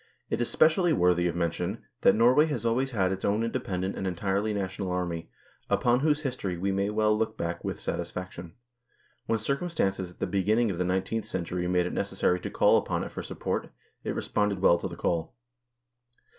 It 0.31 0.41
is 0.41 0.49
specially 0.49 0.93
worthy 0.93 1.27
of 1.27 1.35
mention, 1.35 1.83
that 2.01 2.15
Norway 2.15 2.47
has 2.47 2.65
always 2.65 2.89
had 2.89 3.11
its 3.11 3.23
own 3.23 3.43
independent 3.43 3.95
and 3.95 4.07
entirely 4.07 4.51
national 4.51 4.89
army, 4.89 5.29
upon 5.69 5.99
whose 5.99 6.21
history 6.21 6.57
we 6.57 6.71
may 6.71 6.89
well 6.89 7.15
look 7.15 7.37
back 7.37 7.63
with 7.63 7.79
satisfaction; 7.79 8.55
when 9.27 9.37
circumstances 9.37 10.09
at 10.09 10.17
the 10.17 10.25
beginning 10.25 10.71
of 10.71 10.79
the 10.79 10.85
nine 10.85 11.03
teenth 11.03 11.25
century 11.25 11.67
made 11.67 11.85
it 11.85 11.93
necessary 11.93 12.39
to 12.39 12.49
call 12.49 12.77
upon 12.79 13.03
it 13.03 13.11
for 13.11 13.21
support, 13.21 13.69
it 14.03 14.15
responded 14.15 14.57
well 14.59 14.79
to 14.79 14.87
the 14.87 14.95
call. 14.97 15.35